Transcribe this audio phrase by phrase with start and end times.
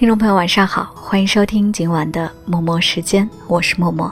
[0.00, 4.10] 听众朋友，晚上好，欢迎收听今晚的默默时间，我是默默。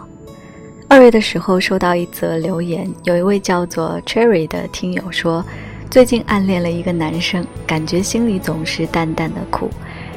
[0.87, 5.43] 二月的时候收到一则留言，有一位叫做 Cherry 的听友说，
[5.91, 9.71] 最近暗恋了一个男生，感觉心里总是淡淡的苦，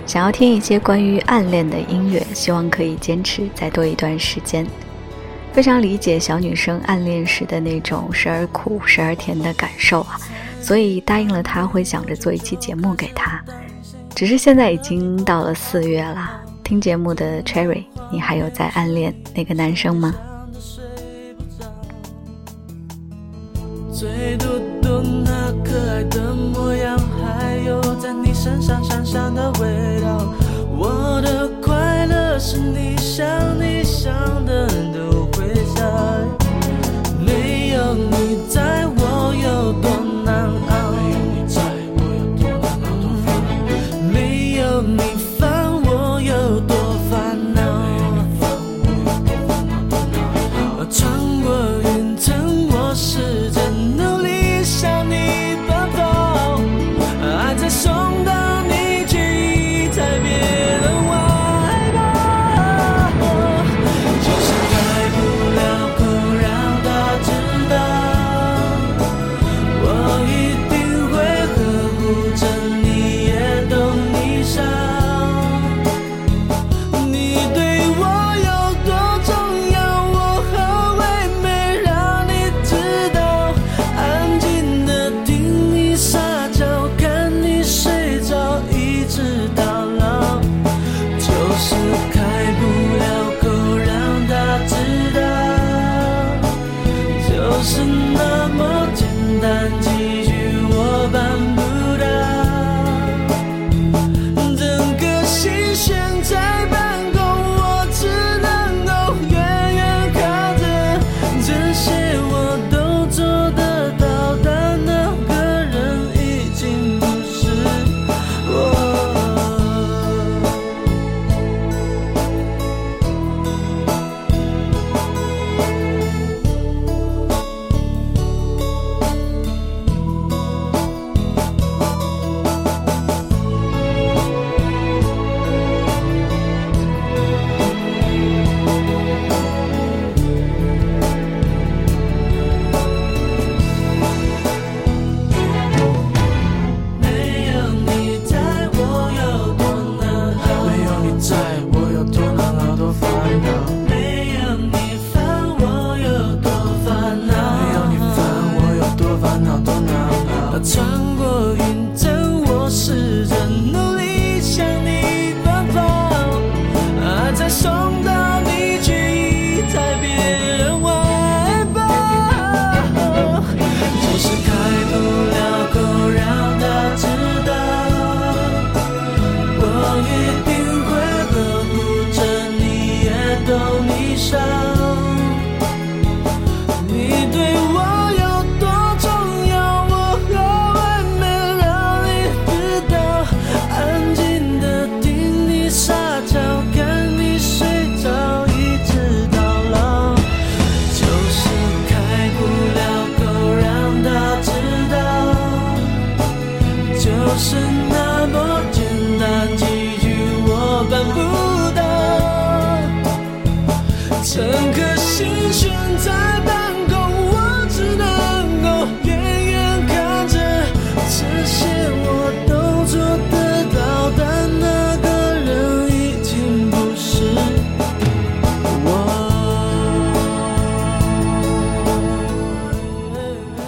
[0.05, 4.67] 想要听一些关于暗恋的音乐，希望可以坚持再多一段时间。
[5.53, 10.19] 非常理解小女生暗恋时的那种时而苦时而甜的感受啊，
[10.59, 13.41] 所以答应了他会想着做一期节目给他。
[14.13, 20.13] 只是现在已经到了四月了，听节目的 Cherry，你还有在暗恋那个男生吗？
[23.91, 24.45] 最嘟
[24.81, 30.33] 嘟那可爱的模样，还有在你身上香香的味道，
[30.77, 33.25] 我的快乐是你想
[33.59, 34.13] 你想
[34.45, 35.20] 的都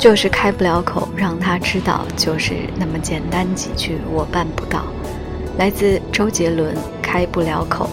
[0.03, 4.83] 就是开不了口，让他知道，就是那么简单几句，我办不到。
[5.57, 7.89] 来自周杰伦《开不了口》，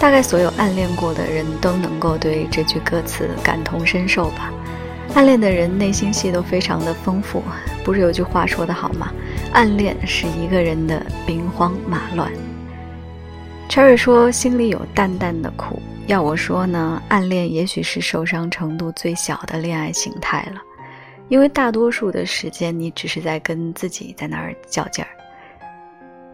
[0.00, 4.52] 大概所有暗恋过的人都能够对这句歌词感同身受吧。
[5.14, 7.42] 暗恋的人内心戏都非常的丰富，
[7.82, 9.12] 不是有句话说得好吗？
[9.52, 12.30] 暗恋是一个人的兵荒马乱。
[13.68, 20.62] Cherry 说心里有淡淡的苦，要我说呢，暗恋也许是受伤程度最小的恋爱形态了，
[21.30, 25.08] 因为大多数的时间你只是在跟自己在那儿较劲儿。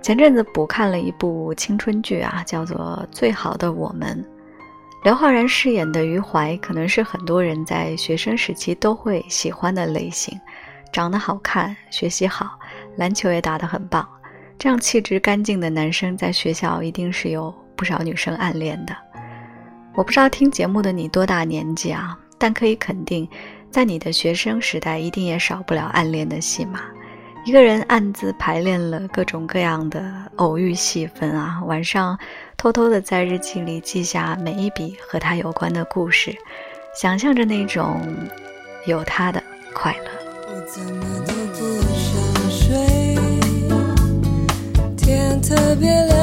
[0.03, 4.25] 前阵子补看了一部青春剧啊，叫做《最好的我们》。
[5.05, 10.41] 刘昊然饰演的余淮，可能是很多人在学生时期都会喜欢的类型，
[10.93, 12.59] 长得好看，学习好，
[12.97, 14.09] 篮球也打得很棒，
[14.59, 18.97] 这样气质干净的男生，在学校一定是有不少女生暗恋的。
[19.95, 23.29] 我不知道听节目的你多大年纪啊，但可以肯定，
[23.77, 26.81] 在你的学生时代，一定也少不了暗恋的戏码。
[27.45, 32.19] 一个人暗自排练了各种各样的偶遇戏份啊，晚上
[32.57, 36.35] 偷偷的在日记里记下每一笔和他有关的故事，
[36.99, 38.01] 想象着那种
[38.87, 39.43] 有他的
[39.75, 40.09] 快乐。
[40.49, 42.75] 我怎么都不想睡，
[44.97, 46.16] 天特别亮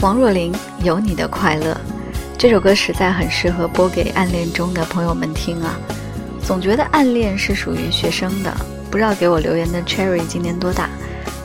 [0.00, 0.52] 王若琳
[0.84, 1.72] 《有你的快乐》
[2.38, 5.76] 这首歌实在很适合播给暗恋中的朋友们听啊！
[6.44, 8.56] 总觉得暗恋是属于学生的，
[8.88, 10.88] 不知道给我留言的 Cherry 今年多大？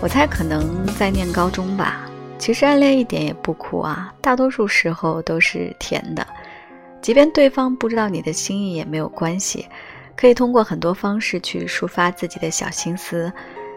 [0.02, 2.08] 我猜可能在念高中吧。
[2.38, 6.26] 其实暗恋一点也不苦啊，大多数时候都是甜的。
[7.02, 9.68] 即便对方不知道你的心意也没有关系，
[10.18, 13.32] 可以通过很多方式去抒发自己的小心思，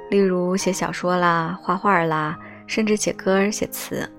[0.09, 4.11] 例如写小说啦、画画啦，甚至写歌、写词。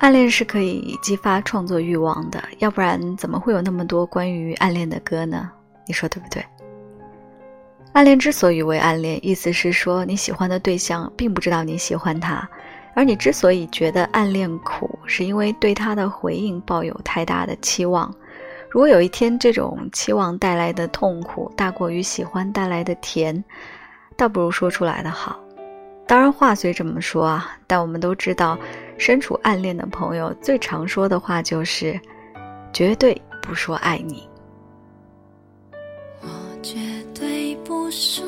[0.00, 5.50] 暗恋是可以激发创作欲望的，要不然怎么会有那么多关于暗恋的歌呢？
[5.86, 6.44] 你说对不对？
[7.92, 12.48] 暗恋之所以为暗恋，意思是说你喜欢的对象并不知道你喜欢他，
[12.94, 18.14] 而你之所以觉得暗恋苦，是因为对他的回应抱有太大的期望。
[18.70, 23.44] 如果有一天这种期望带来的痛苦大过于喜欢带来的甜，
[24.16, 25.38] 倒不如说出来的好。
[26.06, 28.56] 当然话虽这么说啊，但我们都知道。
[28.96, 31.98] 身处暗恋的朋友最常说的话就是
[32.70, 34.28] ：“绝对不说爱你。”
[36.20, 36.28] 我
[36.62, 36.78] 绝
[37.14, 38.22] 对不说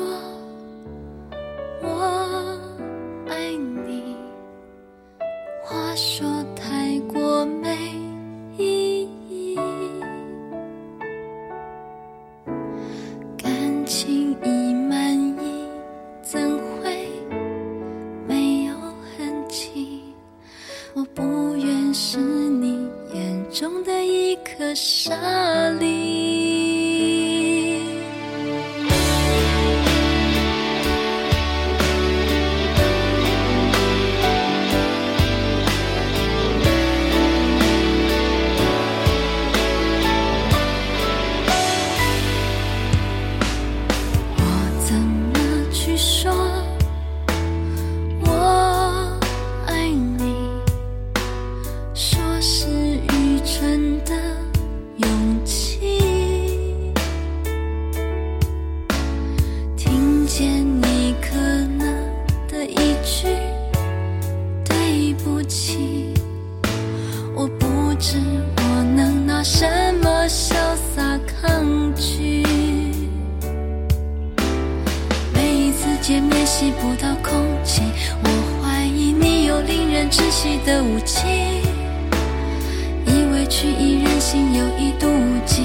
[83.63, 85.07] 以委屈，以任性，有一妒
[85.45, 85.63] 忌，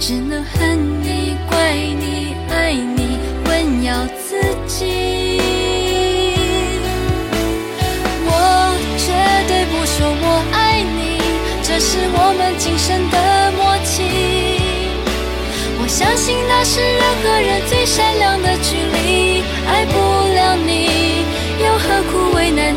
[0.00, 5.40] 只能恨你、怪你、爱你，混淆自己。
[8.24, 8.30] 我
[8.98, 9.06] 绝
[9.46, 11.18] 对不说我爱你，
[11.62, 14.02] 这是我们今生的默契。
[15.80, 19.92] 我相信那是人和人最善良的距离，爱不
[20.34, 21.24] 了你，
[21.62, 22.74] 又何苦为难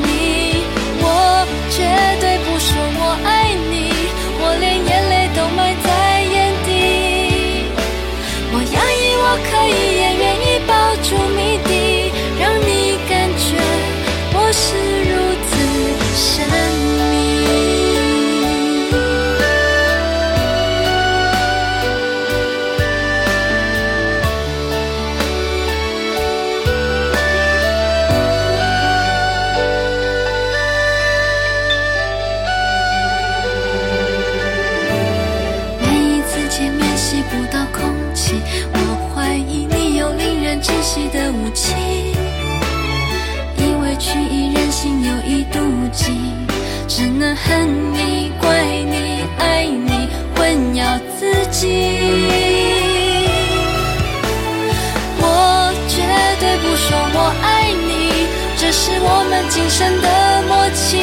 [59.29, 60.07] 们今生的
[60.47, 60.97] 默契。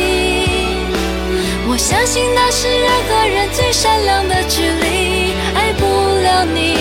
[1.69, 5.85] 我相信那是人和人最善良的距离，爱不
[6.21, 6.77] 了你，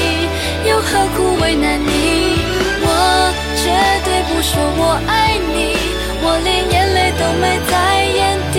[0.67, 1.89] 又何苦为难你？
[2.83, 2.87] 我
[3.55, 3.63] 绝
[4.03, 5.77] 对不说我爱你，
[6.23, 8.19] 我连眼泪都埋在眼
[8.51, 8.57] 底。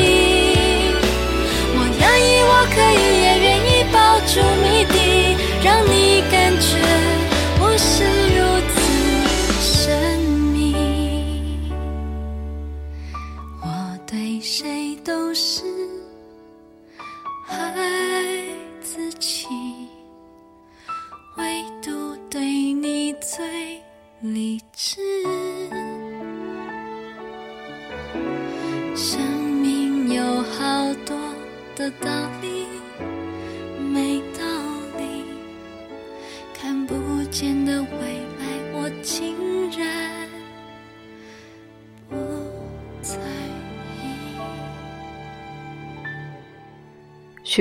[1.74, 4.32] 我压抑，我可以，也愿意抱住
[4.64, 4.66] 你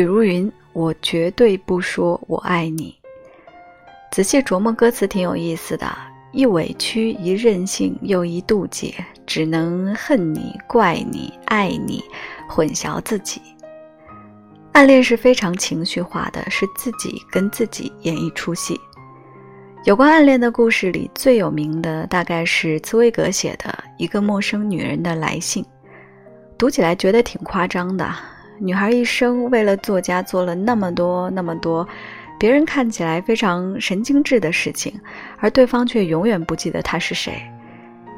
[0.02, 2.96] 许茹芸，我绝对不说我爱你。
[4.12, 5.88] 仔细琢磨歌词，挺有意思的。
[6.32, 8.96] 一委屈，一任性，又一妒忌，
[9.28, 12.04] 只能恨你、怪你、爱你，
[12.50, 13.40] 混淆自己。
[14.72, 18.76] 暗恋是非常情绪化的，是自己跟自己演一出戏。
[19.84, 25.64] 有关暗恋的故事里，最有名的大概是茨威格写的《一个陌生女人的来信》，
[26.58, 28.12] 读起来觉得挺夸张的。
[28.64, 31.88] 女孩一生为了作家做了那么多那么多，
[32.40, 34.94] 别人看起来非常神经质的事情，
[35.40, 37.42] 而对方却永远不记得她是谁。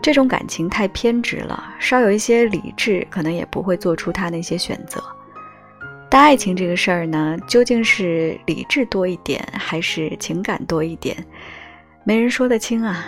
[0.01, 5.01] 这种感情太偏执了，稍有一些理智，可能也不会做出他那些选择。
[6.09, 11.15] 但爱情这个事儿呢，究竟是理智多一点，还是情感多一点，
[12.03, 13.05] 没人说得清啊。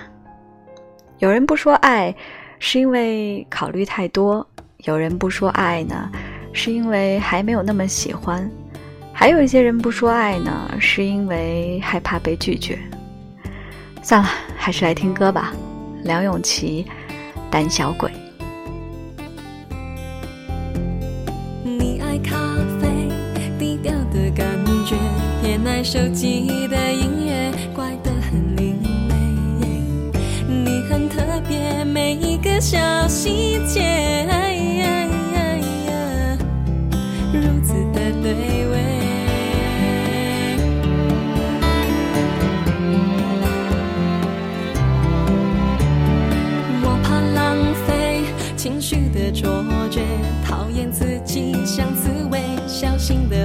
[1.20, 2.16] 有人不说爱，
[2.60, 4.42] 是因为考虑太多；
[4.86, 6.10] 有人不说爱呢，
[6.56, 8.50] 是因为还没有那么喜欢；
[9.12, 12.80] 还有一些人不说爱呢，是因为害怕被拒绝。
[14.02, 15.54] 算了，还是来听歌吧。
[16.04, 16.86] 梁咏琪，
[17.52, 18.10] 《胆小鬼》。
[21.64, 22.38] 你爱咖
[22.80, 22.88] 啡，
[23.60, 24.48] 低调的感
[24.86, 24.96] 觉，
[25.42, 29.16] 偏爱手机的音乐，怪得很另类。
[30.48, 34.15] 你很特别，每一个小细节，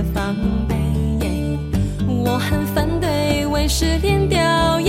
[0.02, 0.34] 防
[0.68, 0.80] 备。
[2.08, 4.79] 我很反对为失恋掉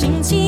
[0.00, 0.39] 心情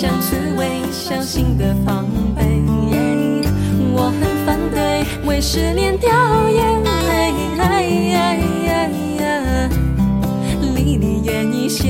[0.00, 2.44] 像刺猬，小心的防备。
[3.92, 6.08] 我很反对为失恋掉
[6.48, 7.32] 眼泪，
[10.76, 11.88] 离你远一些。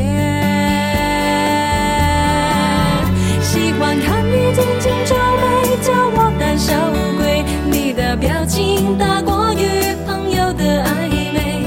[3.43, 6.73] 喜欢看你紧紧皱眉，叫我胆小
[7.19, 7.45] 鬼。
[7.71, 11.63] 你的表情大过于朋友的暧昧。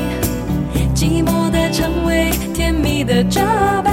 [0.96, 3.42] 寂寞的称谓，甜蜜的责
[3.84, 3.91] 备，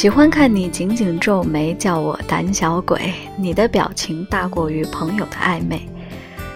[0.00, 3.12] 喜欢看你紧紧皱眉，叫我胆小鬼。
[3.36, 5.86] 你的表情大过于朋友的暧昧。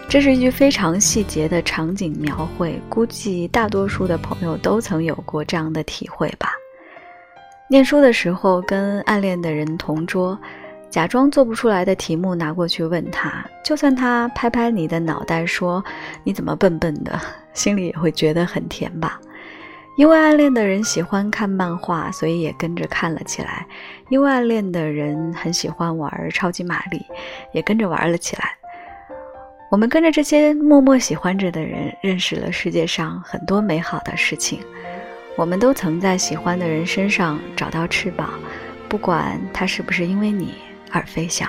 [0.09, 6.53] 这是一句非常细节的场景描绘，估计大多数的朋友都曾有过这样的体会吧。
[7.69, 10.39] 念书的时候，跟暗恋的人同桌，
[10.89, 15.85] 假装做不出来的题目拿过去问他，就算他拍拍你的脑袋说
[16.23, 17.21] 你怎么笨笨的，
[17.53, 19.21] 心里也会觉得很甜吧。
[19.97, 23.67] 因为暗恋的人喜欢看漫画，所以也跟着看了起来。
[24.09, 27.01] 因为暗恋的人很喜欢玩超级玛丽，
[27.53, 28.57] 也跟着玩了起来。
[29.71, 34.61] 我们跟着这些默默喜欢着的人，认识了世界上很多美好的事情。
[35.37, 38.31] 我们都曾在喜欢的人身上找到翅膀，
[38.89, 40.55] 不管他是不是因为你
[40.93, 41.49] 而飞翔。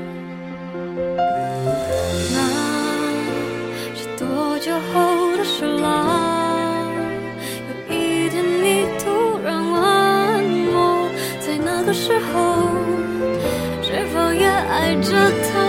[4.61, 6.85] 酒后的事啦？
[7.67, 9.81] 有一天你突然问
[10.71, 12.69] 我，在那个时候
[13.81, 15.09] 是否也爱着
[15.51, 15.60] 他？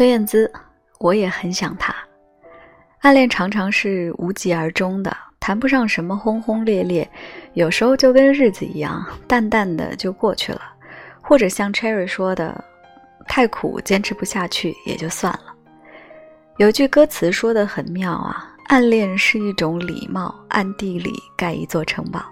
[0.00, 0.50] 孙燕姿，
[0.98, 1.94] 我也很想他。
[3.00, 7.06] 暗恋常常是无疾而终的，谈不上什么轰轰烈烈，
[7.52, 10.62] 有时候就跟日子一样，淡淡的就过去了。
[11.20, 12.64] 或者像 Cherry 说的，
[13.28, 15.54] 太苦坚持不下去也就算了。
[16.56, 22.24] 有句歌词说的很妙啊，暗恋是一种礼貌，暗地里盖一座城堡。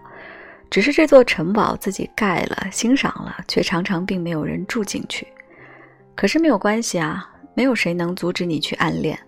[0.70, 5.28] 只是这座城堡自己盖了，欣赏了，却常常并没有人住进去。
[6.14, 9.18] 可是没有关系啊，没有谁能阻止你去暗恋，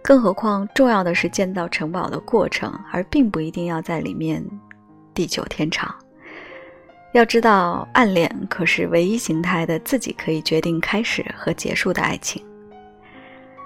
[0.00, 4.40] 更何况重要的是建造城堡的过程，而并不一定要在里面
[5.12, 5.92] 地久天长。
[7.14, 12.40] 要知道，暗恋可是唯一形态的自己可以决定开始和结束的爱情。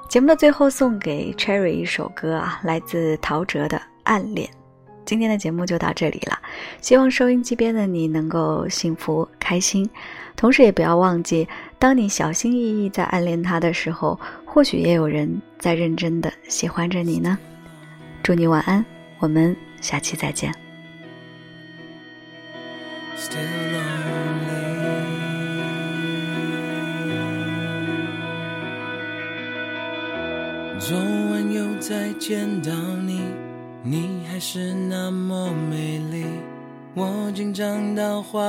[0.08, 4.48] 节目的最后送给 Cherry 一首歌啊，来自陶喆的《暗恋》。
[5.04, 6.38] 今天的节目就到这里了，
[6.80, 9.86] 希望收音机边的你能够幸福开心，
[10.34, 11.46] 同时也不要忘记，
[11.78, 17.38] 当你小心翼翼在暗恋他的时候，或许也有人在认真的喜欢着你呢。
[18.22, 18.84] 祝你晚安，
[19.18, 20.50] 我们下期再见。
[30.78, 33.20] 昨晚又再见到你，
[33.82, 36.24] 你还是那么美丽。
[36.94, 38.42] 我紧张到话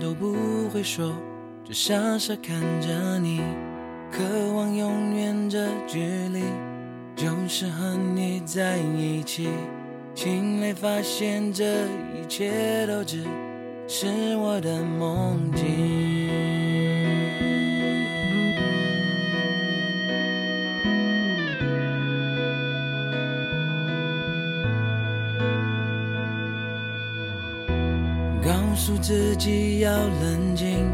[0.00, 0.34] 都不
[0.70, 1.14] 会说，
[1.64, 3.40] 就傻傻看着你，
[4.10, 4.22] 渴
[4.54, 6.42] 望永远这距离，
[7.14, 9.48] 就是和你在一起。
[10.14, 13.24] 醒来发现这一切都只
[13.86, 16.28] 是我的梦境。
[28.44, 30.90] 告诉自己要冷静，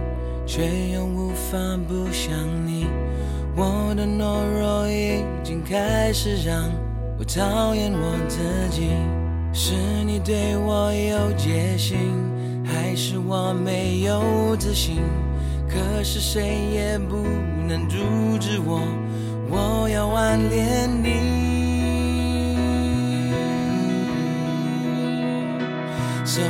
[0.49, 2.33] 却又无法不想
[2.67, 2.87] 你。
[3.55, 6.65] 我的懦弱已经开始让
[7.19, 8.39] 我讨厌我自
[8.71, 8.89] 己。
[9.53, 9.75] 是
[10.07, 11.99] 你对我有戒心，
[12.65, 15.03] 还是我没有自信？
[15.69, 17.17] 可是谁也不
[17.69, 17.99] 能阻
[18.41, 18.81] 止我，
[19.51, 21.39] 我要暗恋你。
[26.25, 26.43] So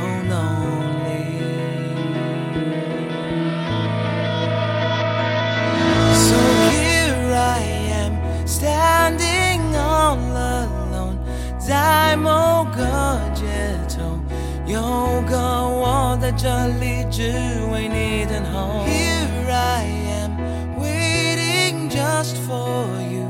[16.38, 17.32] 这里只
[17.72, 18.84] 为你等候。
[18.86, 19.84] Here I
[20.22, 20.32] am,
[20.78, 23.28] waiting just for you，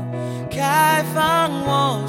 [0.49, 2.05] 开放我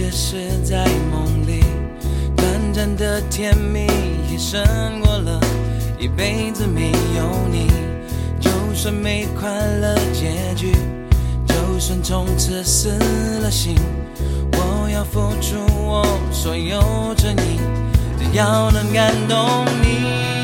[0.00, 1.64] 只是在梦里，
[2.36, 3.84] 短暂的甜蜜
[4.30, 4.62] 也胜
[5.00, 5.40] 过了
[5.98, 7.66] 一辈子没有你。
[8.38, 10.70] 就算没快乐结局，
[11.48, 12.90] 就算从此死
[13.42, 13.74] 了心，
[14.52, 16.80] 我要付出我所有
[17.16, 17.58] 真意，
[18.20, 20.37] 只要能感动你。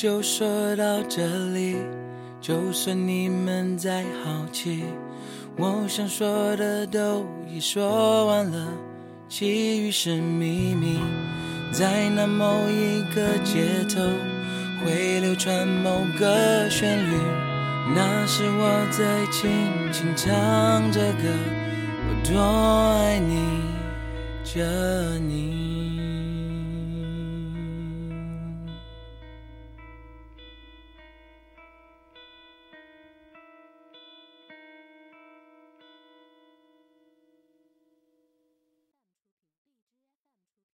[0.00, 1.76] 就说到这里，
[2.40, 4.82] 就算你们再好奇，
[5.58, 8.68] 我想说的都已说完了，
[9.28, 10.98] 其余是秘密。
[11.70, 14.00] 在那某一个街头，
[14.82, 17.14] 会流传某个旋律，
[17.94, 19.50] 那是我在轻
[19.92, 21.28] 轻唱着歌，
[22.08, 23.36] 我多爱你
[24.44, 24.64] 着
[25.18, 25.69] 你。